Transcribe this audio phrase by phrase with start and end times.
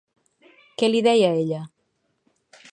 [0.81, 1.61] Què li deia ella?